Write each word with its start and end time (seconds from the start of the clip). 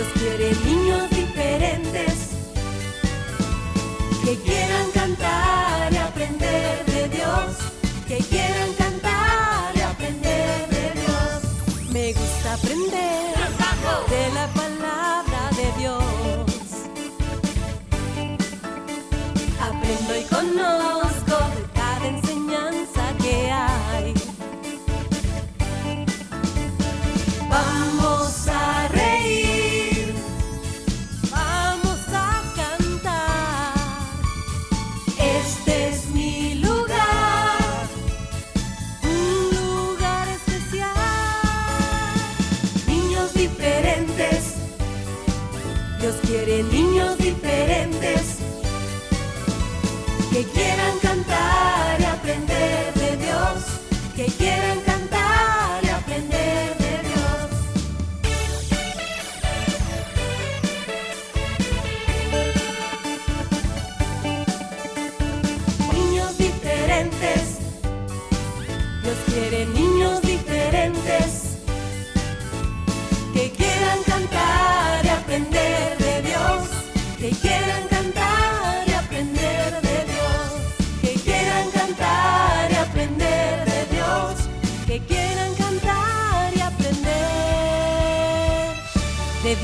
Dios 0.00 0.12
quiere 0.14 0.54
niños 0.64 1.09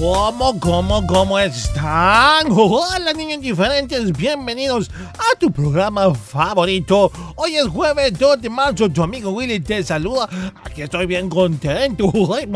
¿Cómo, 0.00 0.58
cómo, 0.58 1.06
cómo 1.06 1.38
están? 1.38 2.46
Hola 2.48 3.12
niños 3.12 3.42
diferentes, 3.42 4.10
bienvenidos 4.16 4.90
a 5.12 5.38
tu 5.38 5.52
programa 5.52 6.14
favorito. 6.14 7.12
Hoy 7.36 7.56
es 7.56 7.66
jueves 7.66 8.18
2 8.18 8.40
de 8.40 8.48
marzo, 8.48 8.88
tu 8.88 9.02
amigo 9.02 9.30
Willy 9.30 9.60
te 9.60 9.82
saluda. 9.82 10.26
Aquí 10.64 10.80
estoy 10.80 11.04
bien 11.04 11.28
contento. 11.28 12.10
Ay, 12.34 12.48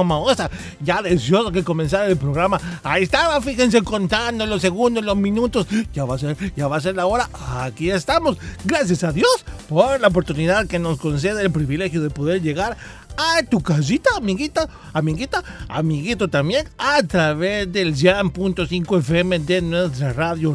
ya 0.81 1.03
deseoso 1.03 1.53
que 1.53 1.63
comenzara 1.63 2.07
el 2.07 2.17
programa. 2.17 2.59
Ahí 2.83 3.03
estaba, 3.03 3.39
fíjense 3.43 3.83
contando 3.83 4.47
los 4.47 4.63
segundos, 4.63 5.05
los 5.05 5.17
minutos. 5.17 5.67
Ya 5.93 6.07
va 6.07 6.15
a 6.15 6.19
ser, 6.19 6.39
ya 6.57 6.67
va 6.67 6.79
a 6.79 6.81
ser 6.81 6.97
la 6.97 7.05
hora. 7.05 7.29
Aquí 7.59 7.91
estamos. 7.91 8.39
Gracias 8.65 9.05
a 9.05 9.13
Dios 9.13 9.45
por 9.69 10.01
la 10.01 10.09
oportunidad 10.09 10.67
que 10.67 10.79
nos 10.79 10.99
concede 10.99 11.43
el 11.43 11.53
privilegio 11.53 12.01
de 12.01 12.09
poder 12.09 12.41
llegar 12.41 12.79
a 13.17 13.43
tu 13.43 13.61
casita, 13.61 14.11
amiguita, 14.17 14.69
amiguita, 14.93 15.43
amiguito 15.69 16.29
también, 16.29 16.69
a 16.79 17.03
través 17.03 17.73
del 17.73 17.95
Jam.5 17.95 18.99
FM 18.99 19.39
de 19.41 19.63
nuestra 19.63 20.13
radio 20.13 20.55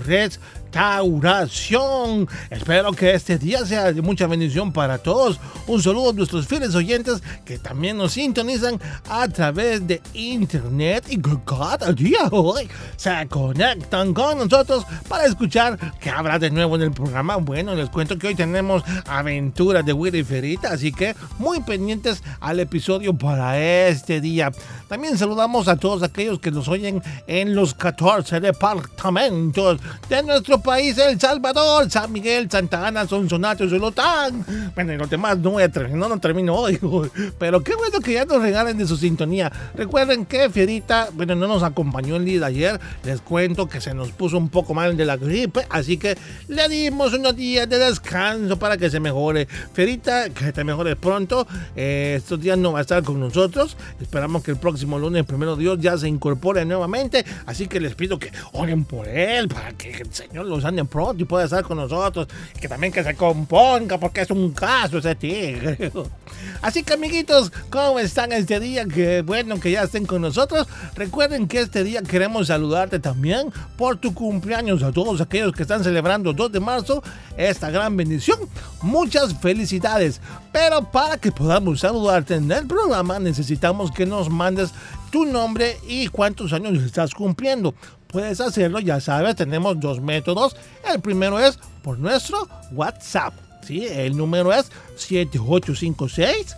Restauración. 0.72 2.28
Espero 2.52 2.92
que 2.92 3.16
este 3.16 3.40
día 3.40 3.66
sea 3.66 3.92
de 3.92 4.04
mucha 4.04 4.28
bendición 4.28 4.72
para 4.72 5.00
todos. 5.00 5.40
Un 5.66 5.82
saludo 5.82 6.12
a 6.12 6.14
nuestros 6.14 6.46
fieles 6.46 6.76
oyentes 6.76 7.24
que 7.44 7.58
también 7.58 7.98
nos 7.98 8.14
sintonizan 8.14 8.80
a 9.10 9.28
través 9.30 9.86
de 9.88 10.00
internet 10.14 11.06
y 11.10 11.20
que 11.20 11.38
cada 11.44 11.92
día 11.92 12.28
hoy 12.32 12.70
se 12.98 13.28
conectan 13.30 14.14
con 14.14 14.38
nosotros 14.38 14.86
para 15.08 15.26
escuchar 15.26 15.80
qué 16.00 16.12
habrá 16.12 16.38
de 16.38 16.52
nuevo 16.52 16.76
en 16.76 16.84
el 16.84 16.92
programa. 16.92 17.38
Bueno, 17.38 17.74
les 17.74 17.90
cuento 17.90 18.20
que 18.20 18.28
hoy 18.28 18.36
tenemos 18.36 18.84
aventuras 19.08 19.84
de 19.84 19.94
Willy 19.94 20.24
Ferita, 20.24 20.72
así 20.74 20.92
que 20.92 21.16
muy 21.40 21.62
pendientes 21.62 22.22
al 22.42 22.60
episodio 22.60 23.18
para 23.18 23.60
este 23.60 24.22
día. 24.22 24.52
También 24.88 25.18
saludamos 25.18 25.68
a 25.68 25.78
todos 25.78 26.04
aquellos 26.04 26.40
que 26.40 26.52
nos 26.52 26.68
oyen 26.68 27.02
en 27.28 27.56
los 27.56 27.74
14 27.74 28.40
departamentos 28.40 29.80
de 30.10 30.24
nuestro 30.24 30.59
país, 30.62 30.98
El 30.98 31.20
Salvador, 31.20 31.90
San 31.90 32.12
Miguel, 32.12 32.50
Santa 32.50 32.88
Ana, 32.88 33.08
Sonsonate, 33.08 33.70
Solotán. 33.70 34.46
Bueno, 34.76 34.94
y 34.94 34.98
los 34.98 35.10
demás 35.10 35.38
terminar, 35.72 35.98
no, 35.98 36.10
no 36.10 36.20
termino 36.20 36.56
hoy, 36.56 36.80
pero 37.40 37.62
qué 37.64 37.76
bueno 37.76 38.00
que 38.00 38.14
ya 38.14 38.26
nos 38.26 38.42
regalen 38.42 38.78
de 38.78 38.88
su 38.88 38.98
sintonía. 38.98 39.52
Recuerden 39.76 40.26
que 40.26 40.50
Fierita, 40.50 41.10
bueno, 41.14 41.36
no 41.36 41.48
nos 41.48 41.64
acompañó 41.64 42.16
el 42.16 42.26
día 42.26 42.40
de 42.40 42.46
ayer, 42.46 42.80
les 43.04 43.22
cuento 43.22 43.68
que 43.68 43.82
se 43.82 43.94
nos 43.94 44.12
puso 44.12 44.38
un 44.38 44.50
poco 44.50 44.74
mal 44.74 44.96
de 44.96 45.06
la 45.06 45.18
gripe, 45.18 45.66
así 45.70 45.98
que 45.98 46.18
le 46.48 46.68
dimos 46.70 47.14
unos 47.14 47.36
días 47.36 47.70
de 47.70 47.78
descanso 47.78 48.58
para 48.58 48.78
que 48.78 48.90
se 48.90 49.00
mejore. 49.00 49.48
Fierita, 49.74 50.30
que 50.30 50.52
te 50.52 50.64
mejores 50.64 50.96
pronto, 50.96 51.48
eh, 51.76 52.16
estos 52.18 52.40
días 52.40 52.58
no 52.58 52.74
va 52.74 52.80
a 52.80 52.82
estar 52.82 53.04
con 53.04 53.20
nosotros, 53.20 53.78
esperamos 54.00 54.44
que 54.44 54.52
el 54.52 54.58
próximo 54.58 55.00
lunes, 55.00 55.26
primero 55.26 55.56
Dios, 55.56 55.80
ya 55.80 55.98
se 55.98 56.08
incorpore 56.08 56.66
nuevamente, 56.66 57.26
así 57.46 57.68
que 57.68 57.80
les 57.80 57.96
pido 57.96 58.20
que 58.20 58.32
oren 58.54 58.86
por 58.86 59.08
él, 59.08 59.48
para 59.48 59.74
que 59.74 59.92
el 59.92 60.14
Señor 60.14 60.46
los 60.50 60.66
ande 60.66 60.84
pronto 60.86 61.24
y 61.24 61.26
pueda 61.26 61.46
estar 61.46 61.64
con 61.64 61.78
nosotros, 61.78 62.28
que 62.60 62.68
también 62.68 62.92
que 62.92 63.04
se 63.04 63.16
componga, 63.16 63.98
porque 63.98 64.22
es 64.22 64.32
un 64.32 64.52
caso 64.52 64.98
ese 64.98 65.16
tigre. 65.16 65.92
Así 66.62 66.84
que 66.84 66.94
amiguitos, 66.94 67.52
¿cómo 67.70 68.00
están 68.00 68.32
este 68.32 68.60
día? 68.60 68.86
Que 68.86 69.22
bueno 69.22 69.60
que 69.60 69.72
ya 69.72 69.84
estén 69.84 70.06
con 70.06 70.22
nosotros. 70.22 70.68
Recuerden 70.96 71.48
que 71.48 71.62
este 71.62 71.84
día 71.84 72.02
queremos 72.02 72.48
saludarte 72.48 73.00
también 73.00 73.52
por 73.78 73.98
tu 73.98 74.14
cumpleaños 74.14 74.84
a 74.84 74.92
todos 74.92 75.22
aquellos 75.22 75.54
que 75.54 75.64
están 75.64 75.84
celebrando 75.84 76.34
2 76.34 76.52
de 76.52 76.60
marzo 76.60 77.04
esta 77.38 77.70
gran 77.70 77.96
bendición. 77.96 78.40
Muchas 78.82 79.34
felicidades. 79.40 80.22
Pero 80.52 80.90
para 80.92 81.18
que 81.18 81.32
podamos 81.32 81.82
saludarte 81.82 82.36
en 82.36 82.52
el 82.52 82.68
programa 82.68 83.20
necesitamos 83.20 83.92
que 83.92 84.06
nos 84.06 84.30
mandes 84.30 84.72
tu 85.12 85.26
nombre 85.26 85.78
y 85.88 86.08
cuántos 86.08 86.54
años 86.54 86.84
estás 86.84 87.14
cumpliendo. 87.14 87.74
Puedes 88.10 88.42
hacerlo, 88.42 88.80
ya 88.80 89.00
sabes, 89.00 89.36
tenemos 89.36 89.80
dos 89.80 90.02
métodos. 90.02 90.56
El 90.92 91.00
primero 91.00 91.40
es 91.40 91.60
por 91.84 92.00
nuestro 92.00 92.50
WhatsApp. 92.72 93.36
¿sí? 93.62 93.86
El 93.86 94.18
número 94.18 94.52
es 94.52 94.72
7856 94.96 96.56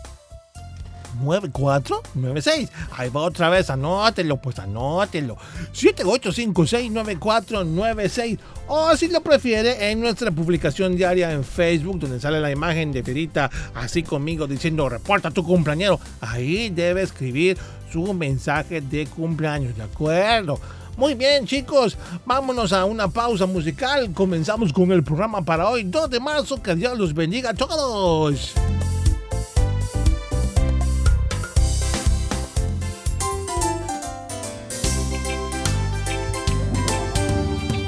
9496. 1.21 2.69
Ahí 2.97 3.09
va 3.09 3.23
otra 3.23 3.49
vez, 3.49 3.69
anótelo, 3.69 4.37
pues 4.37 4.57
anótelo. 4.59 5.35
78569496. 5.73 8.39
O 8.67 8.95
si 8.95 9.09
lo 9.09 9.19
prefiere, 9.21 9.91
en 9.91 9.99
nuestra 9.99 10.31
publicación 10.31 10.95
diaria 10.95 11.33
en 11.33 11.43
Facebook, 11.43 11.99
donde 11.99 12.21
sale 12.21 12.39
la 12.39 12.51
imagen 12.51 12.93
de 12.93 13.03
Ferita 13.03 13.51
así 13.75 14.03
conmigo 14.03 14.47
diciendo 14.47 14.87
reporta 14.87 15.31
tu 15.31 15.43
cumpleañero. 15.43 15.99
Ahí 16.21 16.69
debe 16.69 17.01
escribir 17.01 17.57
su 17.91 18.13
mensaje 18.13 18.79
de 18.79 19.07
cumpleaños, 19.07 19.75
¿de 19.75 19.83
acuerdo? 19.83 20.61
Muy 20.97 21.15
bien, 21.15 21.47
chicos, 21.47 21.97
vámonos 22.25 22.73
a 22.73 22.85
una 22.85 23.07
pausa 23.07 23.45
musical. 23.45 24.11
Comenzamos 24.13 24.71
con 24.71 24.91
el 24.91 25.03
programa 25.03 25.41
para 25.43 25.67
hoy, 25.67 25.83
2 25.83 26.09
de 26.09 26.19
marzo. 26.19 26.61
Que 26.61 26.75
Dios 26.75 26.97
los 26.97 27.13
bendiga 27.13 27.51
a 27.51 27.53
todos. 27.53 28.53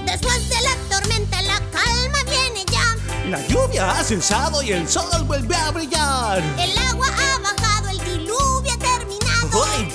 Después 0.05 0.49
de 0.49 0.55
la 0.61 0.97
tormenta 0.97 1.41
la 1.43 1.59
calma 1.71 2.17
viene 2.29 2.65
ya. 2.71 3.29
La 3.29 3.47
lluvia 3.47 3.91
ha 3.91 4.03
cesado 4.03 4.63
y 4.63 4.71
el 4.71 4.87
sol 4.87 5.23
vuelve 5.27 5.55
a 5.55 5.71
brillar. 5.71 6.41
El 6.57 6.77
agua 6.89 7.07
ha 7.07 7.39
bajado, 7.39 7.89
el 7.89 7.99
diluvio 7.99 8.73
ha 8.73 8.77
terminado. 8.77 9.63
¡Ay, 9.75 9.89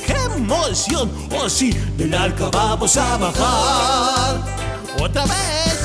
emoción. 0.49 1.11
Oh 1.31 1.49
sí, 1.49 1.71
del 1.97 2.15
arca 2.15 2.49
vamos 2.51 2.97
a 2.97 3.17
bajar. 3.19 4.41
Otra 4.99 5.25
vez. 5.25 5.79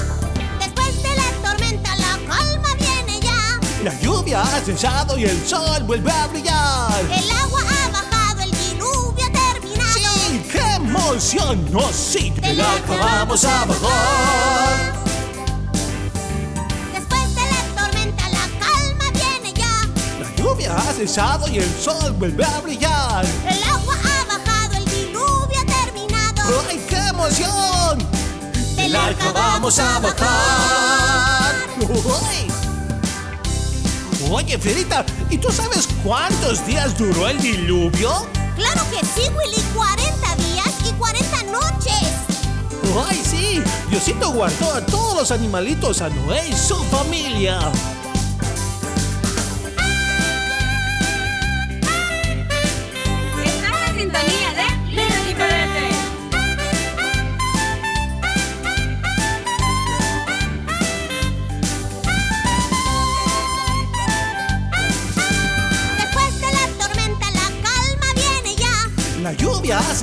Después 0.60 1.04
de 1.04 1.10
la 1.15 1.50
tormenta 1.50 1.95
la 1.98 2.18
calma 2.27 2.69
viene 2.80 3.19
ya. 3.19 3.60
La 3.83 4.00
lluvia 4.00 4.42
ha 4.42 4.62
cesado 4.62 5.18
y 5.18 5.25
el 5.25 5.45
sol 5.45 5.83
vuelve 5.83 6.12
a 6.12 6.27
brillar. 6.27 7.01
El 7.12 7.30
agua 7.31 7.62
ha 7.62 7.89
bajado, 7.89 8.42
el 8.42 8.51
diluvio 8.51 9.25
ha 9.25 9.51
terminado. 9.51 10.13
Sí, 10.30 10.45
qué 10.51 10.75
emoción. 10.75 11.69
Oh 11.75 11.92
sí, 11.92 12.30
del, 12.42 12.62
arca 12.62 12.95
vamos 12.95 13.44
a 13.44 13.65
bajar. 13.65 15.04
ha 20.75 20.94
cesado 20.94 21.48
y 21.50 21.60
el 21.60 21.69
sol 21.69 22.13
vuelve 22.18 22.44
a 22.44 22.60
brillar. 22.62 23.25
El 23.48 23.63
agua 23.63 23.95
¡Ay, 26.68 26.86
qué 26.90 26.98
emoción! 27.07 27.98
Del 28.75 28.95
arca 28.95 29.31
vamos 29.31 29.80
a 29.80 30.00
bajar. 30.00 31.56
¡Uy! 31.80 32.51
Oye, 34.30 34.57
Fierita, 34.57 35.06
¿y 35.30 35.38
tú 35.38 35.51
sabes 35.51 35.88
cuántos 36.04 36.66
días 36.66 36.98
duró 36.98 37.28
el 37.28 37.40
diluvio? 37.42 38.28
Claro 38.56 38.81
que 38.92 39.06
sí, 39.06 39.30
Willy. 39.30 39.62
40 39.74 40.36
días 40.36 40.74
y 40.88 40.92
40 40.94 41.44
noches. 41.44 42.04
¡Ay, 43.07 43.22
sí! 43.24 43.63
Diosito 43.89 44.31
guardó 44.31 44.74
a 44.74 44.86
todos 44.86 45.16
los 45.16 45.31
animalitos, 45.31 46.01
a 46.01 46.10
Noé 46.10 46.50
y 46.50 46.54
su 46.54 46.75
familia. 46.86 47.60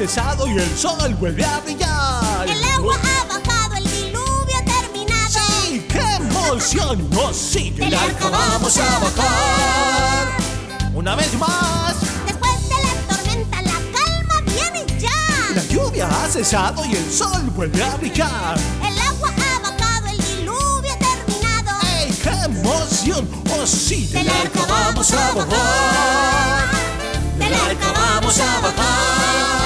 Cesado 0.06 0.47
y 0.47 0.56
el 0.56 0.79
sol 0.79 1.14
vuelve 1.17 1.44
a 1.44 1.61
brillar. 1.61 2.49
El 2.49 2.64
agua 2.64 2.94
ha 2.94 3.25
bajado, 3.26 3.76
el 3.76 3.85
diluvio 3.85 4.56
ha 4.56 4.64
terminado. 4.64 5.29
¡Sí! 5.29 5.87
¡Qué 5.91 6.00
emoción! 6.14 7.06
¡Oh, 7.19 7.31
sí! 7.35 7.70
Del 7.73 7.94
arca 7.94 8.31
vamos 8.31 8.79
a 8.79 8.99
bajar. 8.99 10.29
Una 10.94 11.17
vez 11.17 11.35
más. 11.35 11.97
Después 12.25 12.69
de 12.70 12.76
la 12.82 13.14
tormenta, 13.14 13.61
la 13.61 13.73
calma 13.93 14.41
viene 14.47 14.87
ya. 14.99 15.55
La 15.55 15.64
lluvia 15.64 16.08
ha 16.08 16.29
cesado 16.31 16.82
y 16.87 16.97
el 16.97 17.12
sol 17.12 17.43
vuelve 17.55 17.85
a 17.85 17.97
brillar. 17.97 18.58
El 18.82 18.99
agua 19.00 19.29
ha 19.29 19.58
bajado, 19.69 20.06
el 20.08 20.17
diluvio 20.17 20.93
ha 20.94 20.99
terminado. 20.99 21.79
¡Ey, 21.99 22.11
qué 22.23 22.31
emoción! 22.47 23.29
¡Oh, 23.52 23.67
sí! 23.67 24.06
Del 24.06 24.31
arca 24.31 24.61
vamos 24.67 25.12
a 25.12 25.32
bajar. 25.35 26.70
Del 27.38 27.52
arca 27.52 27.93
vamos 27.93 28.41
a 28.41 28.61
bajar. 28.62 29.60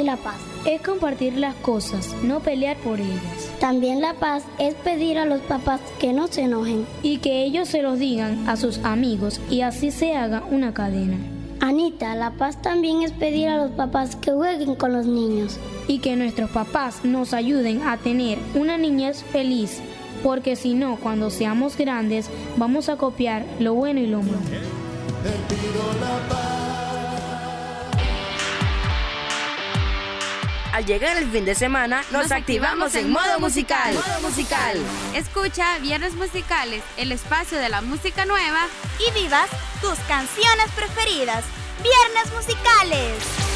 ¿Qué 0.00 0.10
es 0.10 0.16
para 0.16 0.16
ti 0.16 0.16
la 0.16 0.16
paz? 0.16 0.40
Es 0.64 0.82
compartir 0.82 1.36
las 1.36 1.54
cosas, 1.56 2.14
no 2.22 2.40
pelear 2.40 2.76
por 2.78 3.00
ellas. 3.00 3.50
También 3.60 4.00
la 4.00 4.14
paz 4.14 4.44
es 4.58 4.74
pedir 4.74 5.18
a 5.18 5.24
los 5.24 5.40
papás 5.42 5.80
que 5.98 6.12
no 6.12 6.26
se 6.26 6.42
enojen. 6.42 6.86
Y 7.02 7.18
que 7.18 7.44
ellos 7.44 7.68
se 7.68 7.82
los 7.82 7.98
digan 7.98 8.48
a 8.48 8.56
sus 8.56 8.78
amigos 8.78 9.40
y 9.50 9.62
así 9.62 9.90
se 9.90 10.16
haga 10.16 10.42
una 10.50 10.72
cadena. 10.72 11.16
Anita, 11.60 12.14
la 12.14 12.30
paz 12.32 12.62
también 12.62 13.02
es 13.02 13.12
pedir 13.12 13.48
a 13.48 13.58
los 13.58 13.72
papás 13.72 14.16
que 14.16 14.32
jueguen 14.32 14.74
con 14.74 14.92
los 14.92 15.06
niños. 15.06 15.58
Y 15.88 15.98
que 15.98 16.16
nuestros 16.16 16.50
papás 16.50 17.04
nos 17.04 17.34
ayuden 17.34 17.82
a 17.82 17.98
tener 17.98 18.38
una 18.54 18.78
niñez 18.78 19.22
feliz. 19.24 19.80
Porque 20.22 20.56
si 20.56 20.74
no, 20.74 20.96
cuando 20.96 21.30
seamos 21.30 21.76
grandes, 21.76 22.30
vamos 22.56 22.88
a 22.88 22.96
copiar 22.96 23.44
lo 23.58 23.74
bueno 23.74 24.00
y 24.00 24.06
lo 24.06 24.22
malo. 24.22 24.38
Al 30.72 30.86
llegar 30.86 31.16
el 31.16 31.28
fin 31.30 31.44
de 31.44 31.54
semana, 31.54 32.04
nos, 32.12 32.30
activamos 32.30 32.94
en 32.94 33.10
modo 33.10 33.40
musical. 33.40 33.92
Modo 33.94 34.28
musical. 34.28 34.78
Escucha 35.14 35.78
Viernes 35.78 36.14
Musicales, 36.14 36.82
el 36.96 37.10
espacio 37.10 37.58
de 37.58 37.68
la 37.68 37.80
música 37.80 38.24
nueva 38.24 38.66
y 39.00 39.10
vivas 39.12 39.48
tus 39.80 39.98
canciones 40.06 40.70
preferidas. 40.76 41.44
Viernes 41.82 42.32
Musicales. 42.32 43.49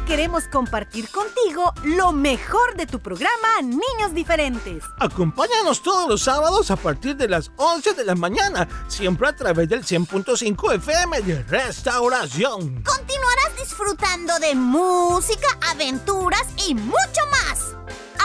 Ahora 0.00 0.04
queremos 0.06 0.48
compartir 0.48 1.08
contigo 1.10 1.72
lo 1.84 2.12
mejor 2.12 2.76
de 2.76 2.86
tu 2.86 3.00
programa 3.00 3.60
Niños 3.62 4.14
Diferentes. 4.14 4.84
Acompáñanos 4.98 5.82
todos 5.82 6.08
los 6.08 6.22
sábados 6.22 6.70
a 6.70 6.76
partir 6.76 7.16
de 7.16 7.28
las 7.28 7.50
11 7.56 7.94
de 7.94 8.04
la 8.04 8.14
mañana, 8.14 8.68
siempre 8.88 9.28
a 9.28 9.36
través 9.36 9.68
del 9.68 9.84
100.5 9.84 10.74
FM 10.76 11.22
de 11.22 11.42
Restauración. 11.42 12.82
Continuarás 12.82 13.56
disfrutando 13.58 14.38
de 14.38 14.54
música, 14.54 15.48
aventuras 15.70 16.46
y 16.68 16.74
mucho 16.74 17.20
más. 17.30 17.74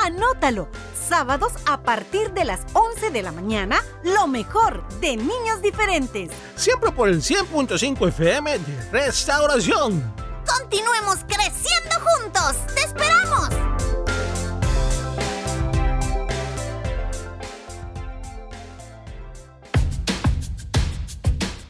Anótalo. 0.03 0.69
Sábados 1.07 1.51
a 1.67 1.81
partir 1.83 2.31
de 2.31 2.45
las 2.45 2.61
11 2.73 3.11
de 3.11 3.21
la 3.21 3.31
mañana, 3.31 3.79
lo 4.03 4.25
mejor 4.27 4.87
de 5.01 5.17
Niños 5.17 5.61
Diferentes. 5.61 6.31
Siempre 6.55 6.91
por 6.91 7.09
el 7.09 7.21
100.5 7.21 8.07
FM 8.07 8.57
de 8.57 8.89
Restauración. 8.91 10.24
Continuemos 10.45 11.19
creciendo 11.27 11.95
juntos. 12.01 12.55
¡Te 12.73 12.81
esperamos! 12.81 13.49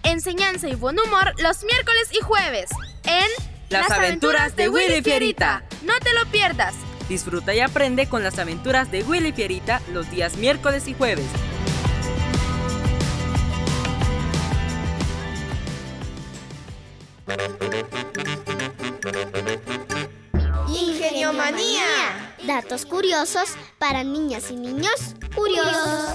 Enseñanza 0.03 0.67
y 0.67 0.75
buen 0.75 0.97
humor 0.99 1.33
los 1.41 1.63
miércoles 1.63 2.09
y 2.11 2.21
jueves 2.21 2.69
en 3.03 3.25
Las 3.69 3.91
aventuras 3.91 4.55
de 4.55 4.69
Willy 4.69 5.01
Fierita. 5.01 5.63
No 5.83 5.93
te 5.99 6.13
lo 6.13 6.25
pierdas. 6.31 6.73
Disfruta 7.09 7.53
y 7.53 7.59
aprende 7.59 8.07
con 8.07 8.23
las 8.23 8.39
aventuras 8.39 8.91
de 8.91 9.03
Willy 9.03 9.31
Fierita 9.31 9.81
los 9.91 10.09
días 10.09 10.37
miércoles 10.37 10.87
y 10.87 10.93
jueves. 10.93 11.25
Datos 22.47 22.87
curiosos 22.87 23.51
para 23.77 24.03
niñas 24.03 24.49
y 24.49 24.55
niños 24.55 25.13
curiosos. 25.35 26.09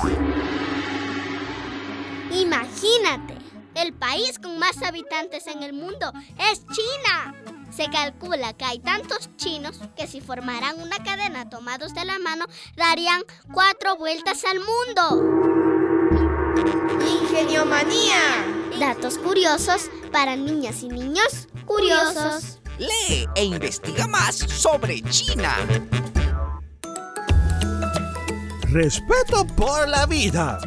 Imagínate, 2.32 3.36
el 3.76 3.92
país 3.92 4.40
con 4.40 4.58
más 4.58 4.82
habitantes 4.82 5.46
en 5.46 5.62
el 5.62 5.72
mundo 5.72 6.12
es 6.50 6.66
China. 6.66 7.34
Se 7.70 7.88
calcula 7.90 8.54
que 8.54 8.64
hay 8.64 8.80
tantos 8.80 9.30
chinos 9.36 9.78
que 9.96 10.08
si 10.08 10.20
formaran 10.20 10.80
una 10.80 10.96
cadena 10.98 11.48
tomados 11.48 11.94
de 11.94 12.04
la 12.04 12.18
mano 12.18 12.46
darían 12.74 13.22
cuatro 13.52 13.96
vueltas 13.96 14.44
al 14.44 14.58
mundo. 14.58 15.60
Ingenio 17.08 17.66
Manía. 17.66 18.46
Datos 18.80 19.16
curiosos 19.16 19.90
para 20.10 20.34
niñas 20.34 20.82
y 20.82 20.88
niños 20.88 21.46
curiosos. 21.66 22.59
Lee 22.80 23.28
e 23.34 23.44
investiga 23.44 24.06
más 24.06 24.36
sobre 24.36 25.02
China. 25.02 25.54
Respeto 28.70 29.46
por 29.54 29.86
la 29.86 30.06
vida. 30.06 30.58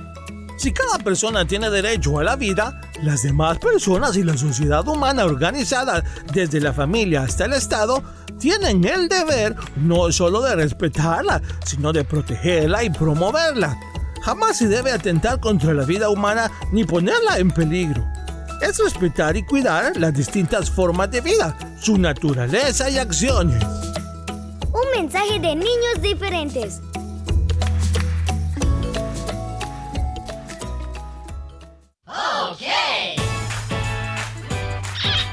Si 0.59 0.71
cada 0.71 1.03
persona 1.03 1.47
tiene 1.47 1.71
derecho 1.71 2.19
a 2.19 2.23
la 2.23 2.35
vida, 2.35 2.79
las 3.01 3.23
demás 3.23 3.57
personas 3.57 4.15
y 4.15 4.21
la 4.21 4.37
sociedad 4.37 4.87
humana 4.87 5.25
organizada, 5.25 6.03
desde 6.31 6.61
la 6.61 6.71
familia 6.71 7.23
hasta 7.23 7.45
el 7.45 7.53
Estado, 7.53 8.03
tienen 8.39 8.85
el 8.85 9.09
deber 9.09 9.55
no 9.77 10.11
solo 10.11 10.41
de 10.41 10.55
respetarla, 10.55 11.41
sino 11.65 11.91
de 11.91 12.03
protegerla 12.03 12.83
y 12.83 12.91
promoverla. 12.91 13.75
Jamás 14.21 14.57
se 14.57 14.67
debe 14.67 14.91
atentar 14.91 15.39
contra 15.39 15.73
la 15.73 15.83
vida 15.83 16.09
humana 16.09 16.51
ni 16.71 16.83
ponerla 16.83 17.39
en 17.39 17.49
peligro. 17.49 18.05
Es 18.63 18.77
respetar 18.77 19.35
y 19.35 19.43
cuidar 19.43 19.97
las 19.97 20.13
distintas 20.13 20.71
formas 20.71 21.11
de 21.11 21.19
vida, 21.19 21.57
su 21.81 21.97
naturaleza 21.97 22.89
y 22.89 22.97
acciones. 22.97 23.61
Un 24.71 25.01
mensaje 25.01 25.37
de 25.37 25.53
niños 25.53 26.01
diferentes. 26.01 26.79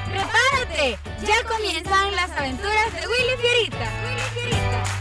¡Prepárate! 0.09 0.99
Ya 1.25 1.47
comienzan 1.47 2.13
las 2.13 2.31
aventuras 2.31 2.93
de 2.93 3.07
Willy 3.07 3.37
Fierita. 3.39 3.89
Willy 4.03 4.27
Fierita. 4.33 5.00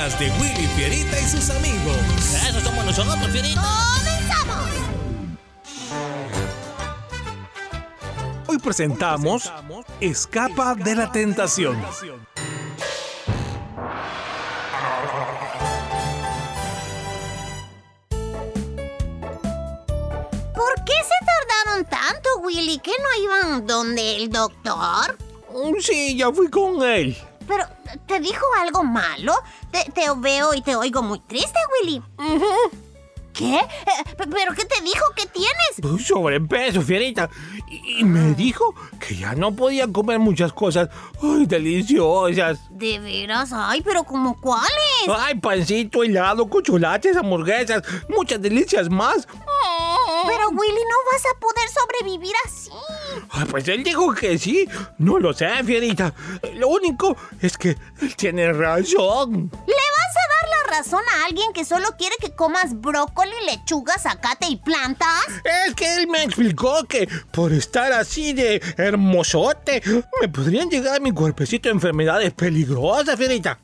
Aventuras 0.00 0.18
de 0.18 0.30
Willy 0.40 0.66
Fierita 0.76 1.18
y 1.18 1.24
sus 1.24 1.50
amigos. 1.50 1.96
Eso 2.48 2.60
somos 2.60 2.84
nosotros, 2.84 3.26
Fierita. 3.30 3.60
¡Comenzamos! 3.60 4.70
Hoy 8.46 8.58
presentamos 8.58 9.52
Escapa 10.00 10.74
de 10.74 10.94
la 10.94 11.12
Tentación. 11.12 11.80
¿Por 20.54 20.84
qué 20.84 20.94
se 21.02 21.18
tardaron 21.26 21.84
tanto, 21.88 22.38
Willy? 22.42 22.78
¿Que 22.78 22.92
no 22.92 23.22
iban 23.24 23.66
donde 23.66 24.16
el 24.16 24.30
doctor? 24.30 25.16
Sí, 25.80 26.16
ya 26.16 26.30
fui 26.32 26.48
con 26.48 26.82
él. 26.82 27.16
Pero, 27.46 27.64
¿te 28.10 28.18
dijo 28.18 28.44
algo 28.60 28.82
malo? 28.82 29.34
Te, 29.70 29.88
te 29.92 30.02
veo 30.16 30.52
y 30.52 30.62
te 30.62 30.74
oigo 30.74 31.00
muy 31.00 31.20
triste, 31.20 31.58
Willy. 31.80 32.02
¿Qué? 33.32 33.54
Eh, 33.54 34.16
¿Pero 34.16 34.52
qué 34.52 34.64
te 34.64 34.82
dijo? 34.82 35.04
¿Qué 35.14 35.26
tienes? 35.26 36.04
Sobrepeso, 36.04 36.82
Fierita. 36.82 37.30
Y, 37.70 38.00
y 38.00 38.04
me 38.04 38.34
dijo 38.34 38.74
que 38.98 39.16
ya 39.16 39.36
no 39.36 39.54
podía 39.54 39.86
comer 39.86 40.18
muchas 40.18 40.52
cosas. 40.52 40.88
Ay, 41.22 41.46
deliciosas. 41.46 42.58
¿De 42.70 42.98
veras? 42.98 43.50
Ay, 43.54 43.80
pero 43.82 44.02
¿como 44.02 44.38
cuáles? 44.40 44.68
Ay, 45.16 45.38
pancito, 45.38 46.02
helado, 46.02 46.50
chocolates, 46.50 47.16
hamburguesas, 47.16 47.84
muchas 48.08 48.42
delicias 48.42 48.90
más. 48.90 49.28
Pero, 50.30 50.48
Willy, 50.50 50.84
no 50.88 50.96
vas 51.12 51.22
a 51.26 51.38
poder 51.40 51.68
sobrevivir 51.68 52.34
así. 52.44 52.70
Pues 53.50 53.66
él 53.68 53.82
dijo 53.82 54.14
que 54.14 54.38
sí. 54.38 54.68
No 54.98 55.18
lo 55.18 55.32
sé, 55.32 55.48
Fierita. 55.64 56.14
Lo 56.54 56.68
único 56.68 57.16
es 57.40 57.56
que 57.56 57.70
él 58.00 58.14
tiene 58.16 58.52
razón. 58.52 59.50
¿Le 59.66 59.74
vas 59.74 60.16
a 60.16 60.28
dar 60.30 60.50
la 60.50 60.76
razón 60.78 61.02
a 61.16 61.24
alguien 61.26 61.52
que 61.52 61.64
solo 61.64 61.88
quiere 61.98 62.14
que 62.20 62.34
comas 62.34 62.80
brócoli, 62.80 63.32
lechuga, 63.46 63.98
zacate 63.98 64.46
y 64.48 64.56
plantas? 64.56 65.24
Es 65.66 65.74
que 65.74 65.96
él 65.96 66.06
me 66.06 66.22
explicó 66.22 66.84
que 66.84 67.08
por 67.32 67.52
estar 67.52 67.92
así 67.92 68.32
de 68.32 68.62
hermosote 68.76 69.82
me 70.20 70.28
podrían 70.28 70.70
llegar 70.70 70.96
a 70.96 71.00
mi 71.00 71.12
cuerpecito 71.12 71.68
enfermedades 71.70 72.32
peligrosas, 72.32 73.16
Fierita. 73.16 73.58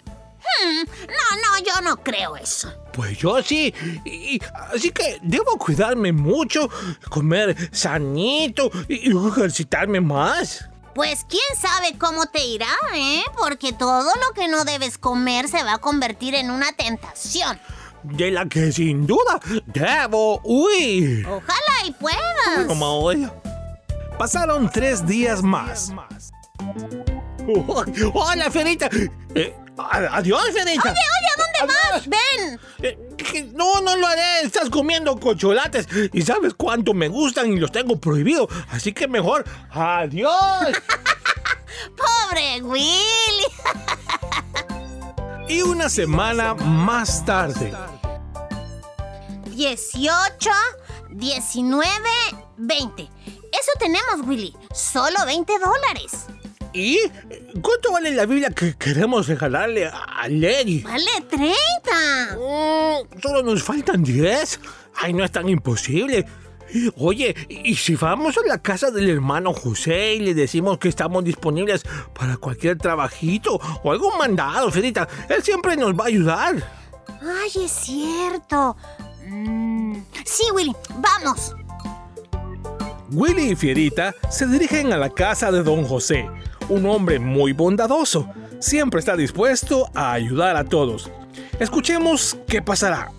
Hmm, 0.62 0.86
no, 1.08 1.58
no, 1.58 1.64
yo 1.64 1.80
no 1.82 2.02
creo 2.02 2.36
eso. 2.36 2.72
Pues 2.92 3.18
yo 3.18 3.42
sí, 3.42 3.74
y, 4.04 4.36
y- 4.36 4.40
así 4.72 4.90
que 4.90 5.18
debo 5.22 5.58
cuidarme 5.58 6.12
mucho, 6.12 6.68
comer 7.10 7.56
sanito 7.72 8.70
y, 8.88 9.10
y 9.10 9.28
ejercitarme 9.28 10.00
más. 10.00 10.68
Pues 10.94 11.26
quién 11.28 11.42
sabe 11.60 11.98
cómo 11.98 12.24
te 12.26 12.42
irá, 12.46 12.70
¿eh? 12.94 13.22
Porque 13.38 13.74
todo 13.74 14.10
lo 14.14 14.32
que 14.34 14.48
no 14.48 14.64
debes 14.64 14.96
comer 14.96 15.46
se 15.48 15.62
va 15.62 15.74
a 15.74 15.78
convertir 15.78 16.34
en 16.34 16.50
una 16.50 16.72
tentación. 16.72 17.60
De 18.02 18.30
la 18.30 18.46
que 18.46 18.72
sin 18.72 19.06
duda 19.06 19.40
debo 19.66 20.40
huir. 20.44 21.26
Ojalá 21.26 21.84
y 21.86 21.90
puedas. 21.92 22.66
Como 22.66 22.86
hoy. 23.00 23.28
Pasaron 24.18 24.70
tres 24.70 25.06
días 25.06 25.42
más. 25.42 25.92
Oh, 27.48 27.84
Hola, 28.14 28.50
Fierita. 28.50 28.88
Eh, 29.34 29.54
adiós, 29.78 30.42
Fierita. 30.52 30.90
Oye, 30.90 31.00
oye, 31.18 31.28
¿a 31.32 31.36
dónde 31.42 31.74
vas? 31.92 32.08
Ven. 32.08 32.60
Eh, 32.82 33.50
No, 33.54 33.80
no 33.80 33.96
lo 33.96 34.06
haré. 34.06 34.42
Estás 34.42 34.70
comiendo 34.70 35.18
cocholates 35.18 35.86
y 36.12 36.22
sabes 36.22 36.54
cuánto 36.54 36.94
me 36.94 37.08
gustan 37.08 37.52
y 37.52 37.56
los 37.56 37.72
tengo 37.72 37.98
prohibido. 37.98 38.48
Así 38.70 38.92
que 38.92 39.08
mejor, 39.08 39.44
adiós. 39.70 40.66
Pobre 41.96 42.62
Willy. 42.62 43.46
Y 45.48 45.62
una 45.62 45.88
semana 45.88 46.54
más 46.54 47.24
tarde. 47.24 47.72
18, 49.44 50.50
19, 51.10 51.86
20. 52.56 53.02
Eso 53.04 53.70
tenemos, 53.78 54.26
Willy. 54.26 54.56
Solo 54.74 55.24
20 55.24 55.52
dólares. 55.60 56.26
¿Y 56.76 56.98
cuánto 57.62 57.90
vale 57.90 58.10
la 58.10 58.26
Biblia 58.26 58.50
que 58.50 58.74
queremos 58.74 59.26
regalarle 59.28 59.86
a 59.86 60.28
Lady? 60.28 60.82
Vale 60.82 61.06
30. 61.30 61.56
Mm, 62.36 63.20
solo 63.22 63.42
nos 63.42 63.62
faltan 63.62 64.04
10. 64.04 64.60
Ay, 64.96 65.14
no 65.14 65.24
es 65.24 65.32
tan 65.32 65.48
imposible. 65.48 66.26
Oye, 66.98 67.34
¿y 67.48 67.74
si 67.76 67.94
vamos 67.94 68.36
a 68.36 68.46
la 68.46 68.58
casa 68.58 68.90
del 68.90 69.08
hermano 69.08 69.54
José 69.54 70.16
y 70.16 70.18
le 70.18 70.34
decimos 70.34 70.76
que 70.76 70.90
estamos 70.90 71.24
disponibles 71.24 71.82
para 72.12 72.36
cualquier 72.36 72.76
trabajito 72.76 73.58
o 73.82 73.90
algún 73.90 74.18
mandado, 74.18 74.70
Fierita? 74.70 75.08
Él 75.30 75.42
siempre 75.42 75.78
nos 75.78 75.94
va 75.94 76.04
a 76.04 76.08
ayudar. 76.08 76.56
Ay, 77.22 77.64
es 77.64 77.70
cierto. 77.70 78.76
Mm, 79.26 79.96
sí, 80.26 80.44
Willy, 80.52 80.76
vamos. 80.96 81.54
Willy 83.12 83.52
y 83.52 83.56
Fierita 83.56 84.14
se 84.30 84.46
dirigen 84.46 84.92
a 84.92 84.98
la 84.98 85.08
casa 85.08 85.50
de 85.50 85.62
don 85.62 85.84
José, 85.84 86.28
un 86.68 86.86
hombre 86.86 87.18
muy 87.18 87.52
bondadoso. 87.52 88.28
Siempre 88.58 89.00
está 89.00 89.16
dispuesto 89.16 89.88
a 89.94 90.12
ayudar 90.12 90.56
a 90.56 90.64
todos. 90.64 91.10
Escuchemos 91.60 92.36
qué 92.46 92.62
pasará. 92.62 93.12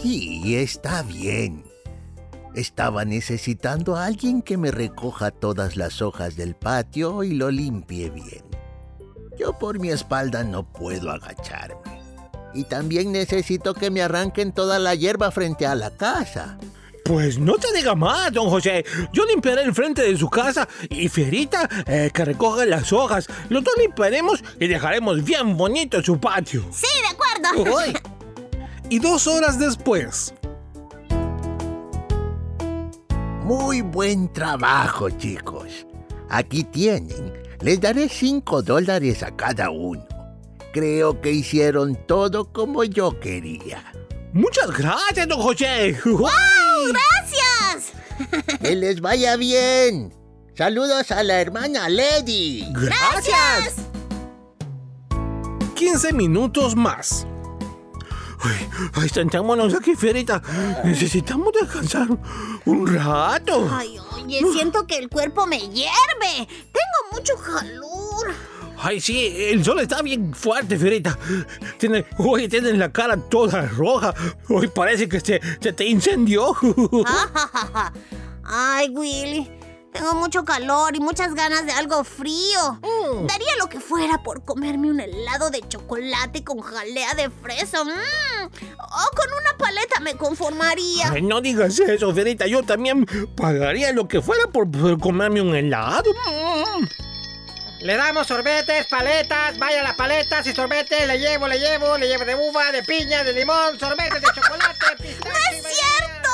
Sí, 0.00 0.56
está 0.56 1.02
bien. 1.02 1.64
Estaba 2.54 3.04
necesitando 3.04 3.96
a 3.96 4.06
alguien 4.06 4.42
que 4.42 4.58
me 4.58 4.70
recoja 4.70 5.30
todas 5.30 5.76
las 5.76 6.02
hojas 6.02 6.36
del 6.36 6.54
patio 6.54 7.22
y 7.22 7.32
lo 7.34 7.50
limpie 7.50 8.10
bien. 8.10 8.44
Yo 9.38 9.58
por 9.58 9.78
mi 9.78 9.88
espalda 9.88 10.44
no 10.44 10.70
puedo 10.70 11.10
agacharme. 11.10 12.02
Y 12.54 12.64
también 12.64 13.12
necesito 13.12 13.72
que 13.72 13.90
me 13.90 14.02
arranquen 14.02 14.52
toda 14.52 14.78
la 14.78 14.94
hierba 14.94 15.30
frente 15.30 15.66
a 15.66 15.74
la 15.74 15.90
casa. 15.96 16.58
Pues 17.04 17.38
no 17.38 17.54
te 17.56 17.72
diga 17.72 17.94
más, 17.94 18.32
don 18.32 18.48
José. 18.48 18.84
Yo 19.12 19.24
limpiaré 19.26 19.62
el 19.62 19.74
frente 19.74 20.02
de 20.02 20.16
su 20.16 20.30
casa 20.30 20.68
y 20.88 21.08
Fierita 21.08 21.68
eh, 21.86 22.10
que 22.14 22.24
recoja 22.24 22.64
las 22.64 22.92
hojas. 22.92 23.26
Los 23.48 23.64
dos 23.64 23.74
limpiaremos 23.78 24.42
y 24.60 24.68
dejaremos 24.68 25.24
bien 25.24 25.56
bonito 25.56 26.02
su 26.02 26.18
patio. 26.18 26.64
Sí, 26.70 26.86
de 27.02 27.08
acuerdo. 27.08 27.76
Uy. 27.76 27.98
Y 28.88 28.98
dos 28.98 29.26
horas 29.26 29.58
después, 29.58 30.34
Muy 33.44 33.80
buen 33.80 34.32
trabajo, 34.32 35.10
chicos. 35.10 35.84
Aquí 36.30 36.62
tienen. 36.62 37.32
Les 37.60 37.80
daré 37.80 38.08
5 38.08 38.62
dólares 38.62 39.24
a 39.24 39.34
cada 39.34 39.70
uno. 39.70 40.06
Creo 40.72 41.20
que 41.20 41.32
hicieron 41.32 41.96
todo 42.06 42.52
como 42.52 42.84
yo 42.84 43.18
quería. 43.18 43.92
Muchas 44.32 44.70
gracias, 44.70 45.28
don 45.28 45.40
José. 45.40 45.98
¡Wow! 46.04 46.28
¡Gracias! 46.88 47.92
Que 48.60 48.76
les 48.76 49.00
vaya 49.00 49.36
bien. 49.36 50.14
Saludos 50.54 51.10
a 51.10 51.22
la 51.22 51.40
hermana 51.40 51.88
Lady. 51.88 52.64
¡Gracias! 52.72 53.74
15 55.74 56.12
minutos 56.12 56.76
más. 56.76 57.26
Ay, 58.44 58.68
ay, 58.94 59.08
sentémonos 59.08 59.74
aquí, 59.74 59.94
Fierita. 59.94 60.42
Necesitamos 60.84 61.52
descansar 61.60 62.08
un 62.64 62.86
rato. 62.86 63.68
Ay, 63.72 63.98
oye, 64.14 64.40
siento 64.52 64.86
que 64.86 64.98
el 64.98 65.08
cuerpo 65.08 65.46
me 65.46 65.58
hierve. 65.58 66.46
Tengo 66.46 67.12
mucho 67.12 67.34
calor. 67.36 68.34
Ay, 68.84 69.00
sí, 69.00 69.32
el 69.50 69.64
sol 69.64 69.78
está 69.80 70.02
bien 70.02 70.34
fuerte, 70.34 70.76
Fierita. 70.76 71.16
Tiene, 71.78 72.04
oye, 72.18 72.48
tienes 72.48 72.76
la 72.76 72.90
cara 72.90 73.16
toda 73.16 73.62
roja. 73.66 74.12
Hoy 74.48 74.66
parece 74.68 75.08
que 75.08 75.20
se, 75.20 75.40
se 75.60 75.72
te 75.72 75.84
incendió. 75.84 76.56
Ay, 78.44 78.88
Willy. 78.90 79.48
Tengo 79.92 80.14
mucho 80.14 80.44
calor 80.44 80.96
y 80.96 81.00
muchas 81.00 81.34
ganas 81.34 81.66
de 81.66 81.72
algo 81.72 82.02
frío. 82.02 82.80
Daría 83.28 83.56
lo 83.60 83.68
que 83.68 83.78
fuera 83.78 84.22
por 84.22 84.42
comerme 84.42 84.90
un 84.90 85.00
helado 85.00 85.50
de 85.50 85.60
chocolate 85.68 86.42
con 86.42 86.60
jalea 86.60 87.14
de 87.14 87.28
fresa. 87.28 87.84
Mm. 87.84 87.88
O 87.88 89.16
con 89.16 89.32
una 89.38 89.56
paleta 89.58 90.00
me 90.00 90.16
conformaría. 90.16 91.10
Ay, 91.12 91.20
no 91.22 91.42
digas 91.42 91.78
eso, 91.78 92.12
Fierita. 92.14 92.46
Yo 92.46 92.62
también 92.62 93.06
pagaría 93.36 93.92
lo 93.92 94.08
que 94.08 94.22
fuera 94.22 94.46
por 94.46 94.70
poder 94.70 94.98
comerme 94.98 95.42
un 95.42 95.54
helado. 95.54 96.10
Mm. 96.10 97.11
Le 97.82 97.96
damos 97.96 98.28
sorbetes, 98.28 98.86
paletas, 98.86 99.58
vaya 99.58 99.82
las 99.82 99.94
paletas 99.94 100.46
y 100.46 100.54
sorbetes, 100.54 101.04
le 101.06 101.18
llevo, 101.18 101.48
le 101.48 101.58
llevo, 101.58 101.98
le 101.98 102.06
llevo 102.06 102.24
de 102.24 102.34
uva, 102.36 102.70
de 102.70 102.82
piña, 102.84 103.24
de 103.24 103.32
limón, 103.32 103.78
sorbetes 103.78 104.20
de 104.20 104.28
chocolate, 104.28 104.96
pistache. 105.02 105.18
¡No 105.28 105.56
es 105.56 105.66
cierto! 105.74 106.30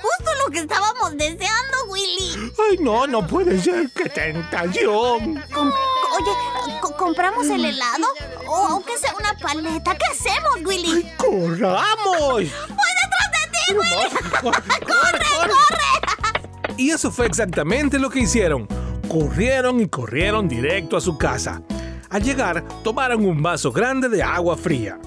Justo 0.00 0.30
lo 0.44 0.50
que 0.52 0.60
estábamos 0.60 1.16
deseando, 1.16 1.86
Willy. 1.88 2.52
Ay, 2.70 2.76
no, 2.78 3.06
no 3.08 3.26
puede 3.26 3.60
ser. 3.60 3.90
¡Qué 3.90 4.08
tentación! 4.10 5.42
Com- 5.52 5.72
oye, 5.72 6.78
co- 6.80 6.96
¿compramos 6.96 7.48
el 7.48 7.64
helado? 7.64 8.06
O 8.46 8.54
aunque 8.68 8.96
sea 8.96 9.12
una 9.18 9.34
paleta, 9.38 9.96
¿qué 9.96 10.04
hacemos, 10.12 10.56
Willy? 10.64 11.10
¡Corramos! 11.16 12.34
¡Voy 12.34 12.92
detrás 13.02 13.28
de 13.32 13.50
ti, 13.50 13.74
Willy! 13.74 14.30
¡Corre, 14.40 14.78
corre! 14.86 16.74
Y 16.76 16.90
eso 16.92 17.10
fue 17.10 17.26
exactamente 17.26 17.98
lo 17.98 18.08
que 18.08 18.20
hicieron. 18.20 18.68
Corrieron 19.12 19.78
y 19.78 19.88
corrieron 19.88 20.48
directo 20.48 20.96
a 20.96 21.00
su 21.02 21.18
casa. 21.18 21.62
Al 22.08 22.22
llegar, 22.22 22.66
tomaron 22.82 23.26
un 23.26 23.42
vaso 23.42 23.70
grande 23.70 24.08
de 24.08 24.22
agua 24.22 24.56
fría. 24.56 24.98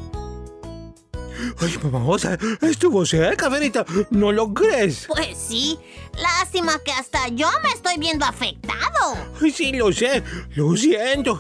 Ay, 1.60 1.76
mamá, 1.92 2.16
estuvo 2.62 3.04
cerca, 3.04 3.50
Ferita. 3.50 3.84
¿No 4.12 4.32
lo 4.32 4.54
crees? 4.54 5.08
Pues 5.08 5.36
sí. 5.36 5.80
Lástima 6.18 6.80
que 6.84 6.92
hasta 6.92 7.28
yo 7.30 7.48
me 7.64 7.70
estoy 7.70 7.98
viendo 7.98 8.26
afectado. 8.26 9.18
Ay, 9.42 9.52
sí, 9.52 9.74
lo 9.74 9.92
sé. 9.92 10.24
Lo 10.56 10.76
siento. 10.76 11.38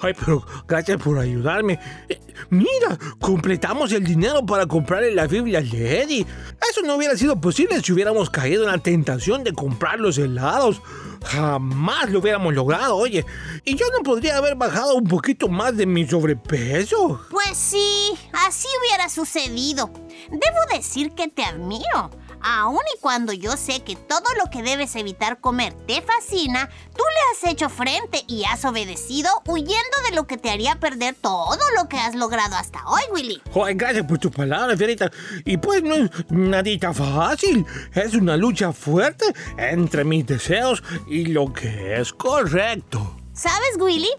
Ay, 0.00 0.14
pero 0.18 0.46
gracias 0.66 1.00
por 1.02 1.18
ayudarme. 1.18 1.78
Eh, 2.08 2.20
Mira, 2.50 2.98
completamos 3.20 3.92
el 3.92 4.04
dinero 4.04 4.44
para 4.44 4.66
comprarle 4.66 5.14
la 5.14 5.26
Biblia 5.26 5.60
a 5.60 5.62
Lady. 5.62 6.26
Eso 6.70 6.82
no 6.82 6.96
hubiera 6.96 7.16
sido 7.16 7.40
posible 7.40 7.80
si 7.82 7.92
hubiéramos 7.92 8.30
caído 8.30 8.64
en 8.64 8.70
la 8.72 8.78
tentación 8.78 9.44
de 9.44 9.52
comprar 9.52 9.98
los 9.98 10.18
helados. 10.18 10.80
Jamás 11.24 12.10
lo 12.10 12.18
hubiéramos 12.18 12.52
logrado, 12.52 12.96
oye. 12.96 13.24
Y 13.64 13.76
yo 13.76 13.86
no 13.96 14.02
podría 14.02 14.36
haber 14.36 14.56
bajado 14.56 14.96
un 14.96 15.04
poquito 15.04 15.48
más 15.48 15.76
de 15.76 15.86
mi 15.86 16.06
sobrepeso. 16.06 17.20
Pues 17.30 17.56
sí, 17.56 18.12
así 18.32 18.66
hubiera 18.80 19.08
sucedido. 19.08 19.90
Debo 20.30 20.76
decir 20.76 21.12
que 21.12 21.28
te 21.28 21.44
admiro. 21.44 22.10
Aun 22.42 22.80
y 22.94 23.00
cuando 23.00 23.32
yo 23.32 23.56
sé 23.56 23.82
que 23.84 23.96
todo 23.96 24.24
lo 24.38 24.50
que 24.50 24.62
debes 24.62 24.96
evitar 24.96 25.40
comer 25.40 25.74
te 25.86 26.02
fascina, 26.02 26.68
tú 26.94 27.02
le 27.02 27.48
has 27.48 27.52
hecho 27.52 27.68
frente 27.68 28.24
y 28.26 28.44
has 28.44 28.64
obedecido 28.64 29.30
huyendo 29.46 29.96
de 30.08 30.16
lo 30.16 30.26
que 30.26 30.36
te 30.36 30.50
haría 30.50 30.76
perder 30.80 31.14
todo 31.14 31.58
lo 31.76 31.88
que 31.88 31.98
has 31.98 32.14
logrado 32.14 32.56
hasta 32.56 32.84
hoy, 32.86 33.02
Willy. 33.12 33.42
Ay, 33.54 33.74
gracias 33.74 34.06
por 34.06 34.18
tus 34.18 34.32
palabras, 34.32 34.76
Fierita. 34.76 35.10
Y 35.44 35.56
pues 35.56 35.82
no 35.82 35.94
es 35.94 36.10
nadita 36.30 36.92
fácil. 36.92 37.64
Es 37.94 38.14
una 38.14 38.36
lucha 38.36 38.72
fuerte 38.72 39.26
entre 39.56 40.04
mis 40.04 40.26
deseos 40.26 40.82
y 41.06 41.26
lo 41.26 41.52
que 41.52 42.00
es 42.00 42.12
correcto. 42.12 43.16
¿Sabes, 43.32 43.76
Willy? 43.78 44.10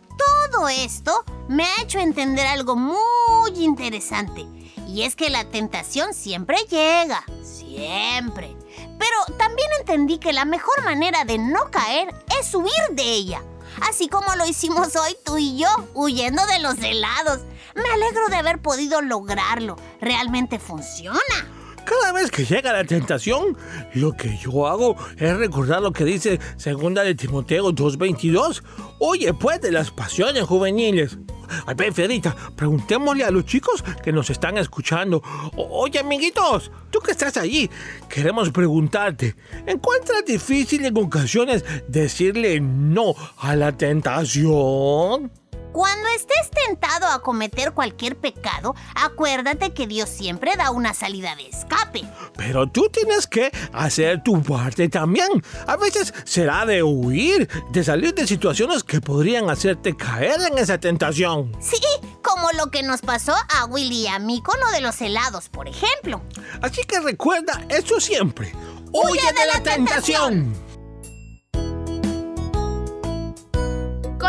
Todo 0.52 0.68
esto 0.70 1.24
me 1.48 1.64
ha 1.64 1.82
hecho 1.82 2.00
entender 2.00 2.48
algo 2.48 2.76
muy 2.76 3.52
interesante. 3.58 4.46
Y 4.94 5.02
es 5.02 5.16
que 5.16 5.32
la 5.32 5.46
tentación 5.46 6.14
siempre 6.14 6.56
llega, 6.70 7.26
siempre. 7.42 8.56
Pero 8.78 9.38
también 9.40 9.68
entendí 9.80 10.20
que 10.20 10.34
la 10.34 10.46
mejor 10.46 10.84
manera 10.84 11.26
de 11.26 11.40
no 11.40 11.72
caer 11.72 12.14
es 12.40 12.54
huir 12.54 12.70
de 12.92 13.02
ella. 13.02 13.42
Así 13.90 14.08
como 14.08 14.36
lo 14.36 14.46
hicimos 14.46 14.96
hoy 14.96 15.16
tú 15.26 15.40
y 15.40 15.58
yo, 15.58 15.68
huyendo 15.96 16.46
de 16.46 16.60
los 16.60 16.78
helados. 16.78 17.40
Me 17.74 17.90
alegro 17.90 18.28
de 18.30 18.36
haber 18.36 18.62
podido 18.62 19.02
lograrlo. 19.02 19.78
Realmente 20.00 20.60
funciona. 20.60 21.20
Cada 21.86 22.14
vez 22.14 22.30
que 22.30 22.46
llega 22.46 22.72
la 22.72 22.84
tentación, 22.84 23.58
lo 23.96 24.14
que 24.14 24.38
yo 24.38 24.68
hago 24.68 24.96
es 25.18 25.36
recordar 25.36 25.82
lo 25.82 25.92
que 25.92 26.06
dice 26.06 26.40
segunda 26.56 27.02
de 27.02 27.16
Timoteo 27.16 27.72
2.22. 27.72 28.62
Oye, 29.00 29.34
pues 29.34 29.60
de 29.60 29.72
las 29.72 29.90
pasiones 29.90 30.44
juveniles. 30.44 31.18
Ay, 31.66 31.76
ven, 31.76 31.94
Fierita, 31.94 32.36
preguntémosle 32.56 33.24
a 33.24 33.32
los 33.32 33.46
chicos 33.46 33.84
que 34.04 34.12
nos 34.12 34.30
están 34.30 34.58
escuchando. 34.58 35.22
Oye, 35.56 36.00
amiguitos, 36.00 36.72
tú 36.90 37.00
que 37.00 37.12
estás 37.12 37.38
allí, 37.38 37.70
queremos 38.10 38.52
preguntarte, 38.52 39.36
¿encuentras 39.66 40.26
difícil 40.26 40.86
en 40.86 40.98
ocasiones 40.98 41.64
decirle 41.88 42.60
no 42.60 43.16
a 43.38 43.56
la 43.56 43.72
tentación? 43.72 45.43
Cuando 45.74 46.08
estés 46.10 46.52
tentado 46.68 47.08
a 47.08 47.24
cometer 47.24 47.74
cualquier 47.74 48.16
pecado, 48.16 48.76
acuérdate 48.94 49.74
que 49.74 49.88
Dios 49.88 50.08
siempre 50.08 50.56
da 50.56 50.70
una 50.70 50.94
salida 50.94 51.36
de 51.36 51.48
escape. 51.48 52.04
Pero 52.38 52.68
tú 52.68 52.90
tienes 52.90 53.26
que 53.26 53.52
hacer 53.74 54.22
tu 54.22 54.44
parte 54.44 54.88
también. 54.88 55.30
A 55.66 55.76
veces 55.76 56.14
será 56.26 56.68
de 56.68 56.84
huir, 56.84 57.50
de 57.72 57.84
salir 57.84 58.14
de 58.14 58.28
situaciones 58.28 58.84
que 58.84 59.02
podrían 59.02 59.50
hacerte 59.50 59.98
caer 59.98 60.40
en 60.42 60.60
esa 60.60 60.78
tentación. 60.78 61.52
Sí, 61.60 61.82
como 62.22 62.52
lo 62.52 62.70
que 62.70 62.84
nos 62.84 63.02
pasó 63.02 63.34
a 63.34 63.66
Willy 63.66 64.04
y 64.04 64.08
a 64.08 64.20
mí 64.20 64.44
con 64.44 64.60
lo 64.60 64.70
de 64.70 64.82
los 64.82 65.02
helados, 65.02 65.50
por 65.50 65.68
ejemplo. 65.68 66.22
Así 66.62 66.84
que 66.84 67.00
recuerda 67.00 67.66
eso 67.70 68.00
siempre. 68.00 68.54
¡Huye 68.92 69.34
de 69.34 69.48
la 69.52 69.64
tentación! 69.64 70.73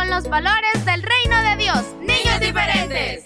Con 0.04 0.10
los 0.10 0.28
valores 0.28 0.84
del 0.84 1.02
reino 1.02 1.42
de 1.42 1.56
Dios. 1.56 1.82
Niños 2.02 2.38
diferentes. 2.38 3.22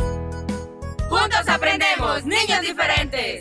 Juntos 1.09 1.49
aprendemos, 1.49 2.25
niños 2.25 2.61
diferentes. 2.61 3.41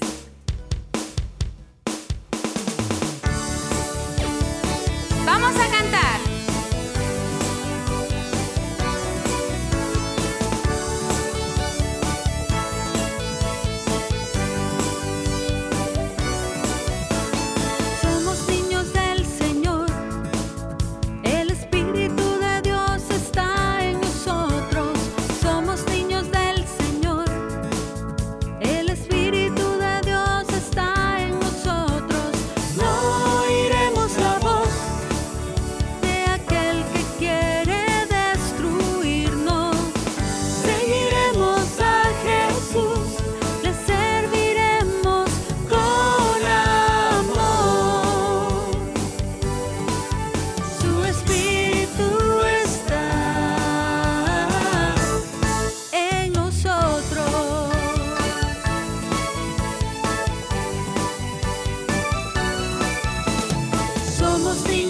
Vamos 5.24 5.56
a 5.56 5.77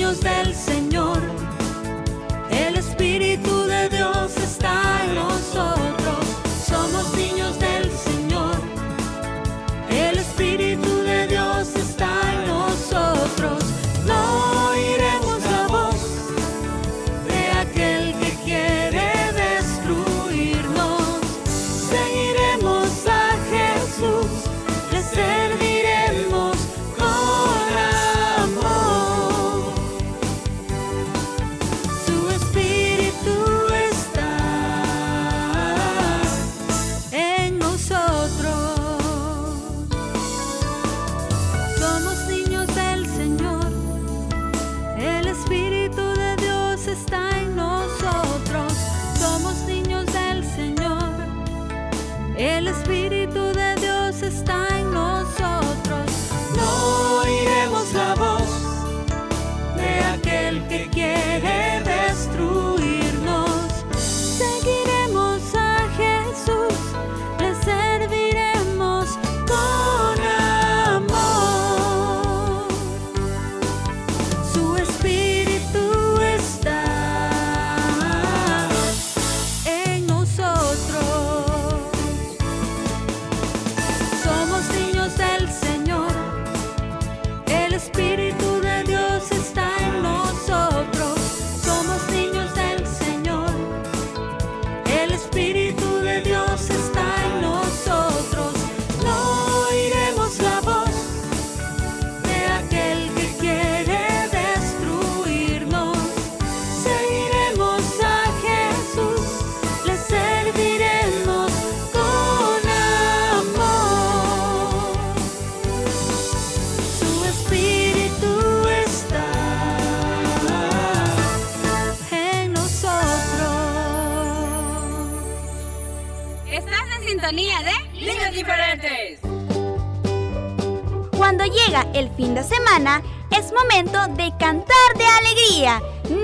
Niños 0.07 0.23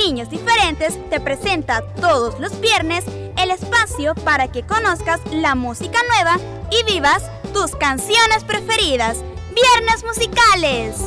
Niños 0.06 0.30
Diferentes 0.30 1.00
te 1.10 1.22
presenta 1.22 1.82
todos 1.96 2.38
los 2.38 2.60
viernes 2.60 3.06
el 3.38 3.52
espacio 3.52 4.14
para 4.16 4.52
que 4.52 4.64
conozcas 4.64 5.22
la 5.32 5.56
música 5.56 5.98
nueva 6.10 6.38
y 6.72 6.84
vivas 6.92 7.24
tus 7.54 7.74
canciones 7.78 8.44
preferidas. 8.44 9.24
Viernes 9.56 10.04
musicales. 10.04 10.98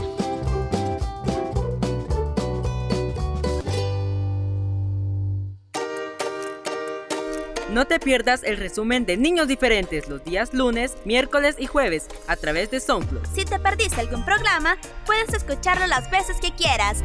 No 7.71 7.87
te 7.87 8.01
pierdas 8.01 8.45
el 8.45 8.57
resumen 8.57 9.05
de 9.05 9.19
Niños 9.19 9.47
Diferentes 9.47 10.09
los 10.09 10.25
días 10.25 10.55
lunes, 10.55 10.97
miércoles 11.05 11.57
y 11.59 11.67
jueves 11.67 12.07
a 12.29 12.37
través 12.37 12.71
de 12.71 12.81
SoundCloud. 12.81 13.27
Si 13.35 13.45
te 13.45 13.59
perdiste 13.59 14.01
algún 14.01 14.25
programa, 14.25 14.79
puedes 15.05 15.35
escucharlo 15.35 15.87
las 15.87 16.11
veces 16.11 16.39
que 16.41 16.53
quieras. 16.53 17.05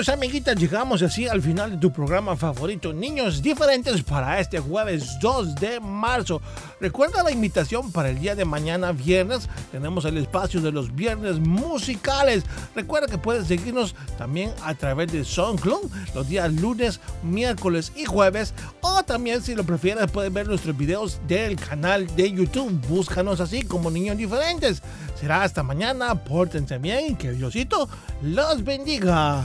Amiguitos, 0.00 0.14
amiguitas, 0.14 0.56
llegamos 0.56 1.02
así 1.02 1.28
al 1.28 1.42
final 1.42 1.72
de 1.72 1.76
tu 1.76 1.92
programa 1.92 2.34
favorito, 2.34 2.90
Niños 2.90 3.42
Diferentes, 3.42 4.02
para 4.02 4.40
este 4.40 4.58
jueves 4.58 5.18
2 5.20 5.56
de 5.56 5.78
marzo. 5.78 6.40
Recuerda 6.80 7.22
la 7.22 7.30
invitación 7.30 7.92
para 7.92 8.08
el 8.08 8.18
día 8.18 8.34
de 8.34 8.46
mañana, 8.46 8.92
viernes. 8.92 9.46
Tenemos 9.70 10.06
el 10.06 10.16
espacio 10.16 10.62
de 10.62 10.72
los 10.72 10.94
viernes 10.94 11.38
musicales. 11.38 12.44
Recuerda 12.74 13.08
que 13.08 13.18
puedes 13.18 13.46
seguirnos 13.46 13.94
también 14.16 14.54
a 14.64 14.74
través 14.74 15.12
de 15.12 15.22
SoundCloud 15.22 15.90
los 16.14 16.26
días 16.26 16.50
lunes, 16.50 16.98
miércoles 17.22 17.92
y 17.94 18.06
jueves. 18.06 18.54
O 18.80 19.02
también, 19.02 19.42
si 19.42 19.54
lo 19.54 19.64
prefieres, 19.64 20.10
puedes 20.10 20.32
ver 20.32 20.46
nuestros 20.46 20.74
videos 20.78 21.20
del 21.28 21.56
canal 21.56 22.06
de 22.16 22.32
YouTube. 22.32 22.72
Búscanos 22.88 23.40
así 23.40 23.64
como 23.64 23.90
Niños 23.90 24.16
Diferentes. 24.16 24.82
Será 25.20 25.42
hasta 25.42 25.62
mañana. 25.62 26.14
Pórtense 26.14 26.78
bien 26.78 27.16
que 27.16 27.32
Diosito 27.32 27.86
los 28.22 28.64
bendiga. 28.64 29.44